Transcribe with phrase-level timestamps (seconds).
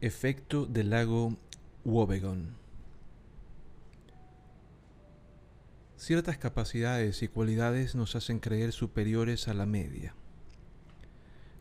[0.00, 1.36] Efecto del lago
[1.84, 2.56] Wobegon.
[5.96, 10.14] Ciertas capacidades y cualidades nos hacen creer superiores a la media.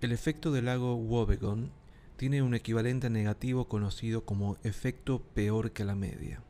[0.00, 1.83] El efecto del lago Wobegon
[2.16, 6.42] tiene un equivalente negativo conocido como efecto peor que la media.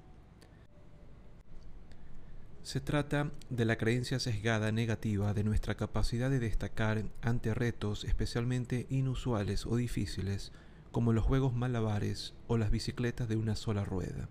[2.63, 8.87] Se trata de la creencia sesgada negativa de nuestra capacidad de destacar ante retos especialmente
[8.89, 10.51] inusuales o difíciles
[10.91, 14.29] como los juegos malabares o las bicicletas de una sola rueda.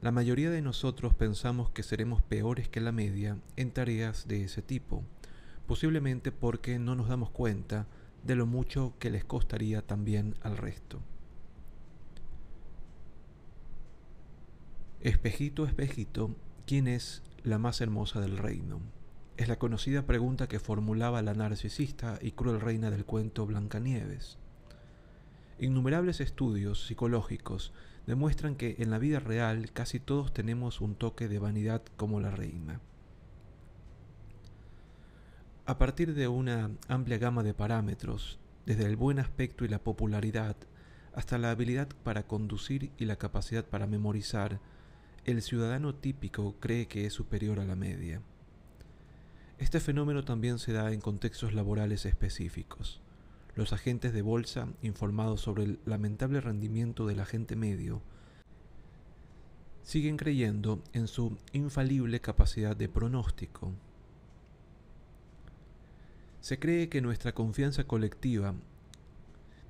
[0.00, 4.62] La mayoría de nosotros pensamos que seremos peores que la media en tareas de ese
[4.62, 5.04] tipo,
[5.66, 7.86] posiblemente porque no nos damos cuenta
[8.26, 11.00] de lo mucho que les costaría también al resto.
[15.00, 16.34] Espejito, espejito,
[16.66, 18.80] ¿quién es la más hermosa del reino?
[19.36, 24.38] Es la conocida pregunta que formulaba la narcisista y cruel reina del cuento Blancanieves.
[25.60, 27.72] Innumerables estudios psicológicos
[28.06, 32.30] demuestran que en la vida real casi todos tenemos un toque de vanidad como la
[32.30, 32.80] reina.
[35.68, 40.54] A partir de una amplia gama de parámetros, desde el buen aspecto y la popularidad,
[41.12, 44.60] hasta la habilidad para conducir y la capacidad para memorizar,
[45.24, 48.22] el ciudadano típico cree que es superior a la media.
[49.58, 53.00] Este fenómeno también se da en contextos laborales específicos.
[53.56, 58.02] Los agentes de bolsa, informados sobre el lamentable rendimiento del agente medio,
[59.82, 63.72] siguen creyendo en su infalible capacidad de pronóstico.
[66.46, 68.54] Se cree que nuestra confianza colectiva,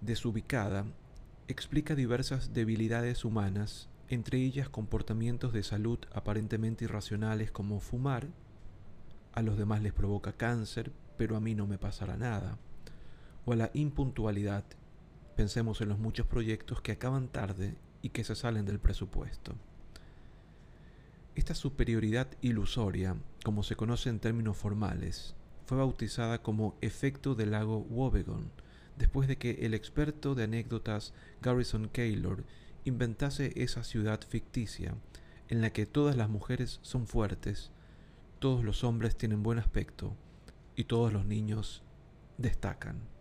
[0.03, 0.85] desubicada,
[1.49, 8.29] explica diversas debilidades humanas, entre ellas comportamientos de salud aparentemente irracionales como fumar,
[9.33, 12.59] a los demás les provoca cáncer, pero a mí no me pasará nada
[13.47, 14.65] o a la impuntualidad.
[15.35, 19.55] Pensemos en los muchos proyectos que acaban tarde y que se salen del presupuesto.
[21.37, 23.17] Esta superioridad ilusoria,
[23.47, 25.35] como se conoce en términos formales,
[25.67, 28.51] fue bautizada como efecto del lago Wobegon,
[28.97, 31.13] después de que el experto de anécdotas
[31.43, 32.45] Garrison Keillor
[32.85, 34.95] inventase esa ciudad ficticia
[35.49, 37.71] en la que todas las mujeres son fuertes,
[38.39, 40.17] todos los hombres tienen buen aspecto
[40.77, 41.83] y todos los niños
[42.39, 43.16] destacan.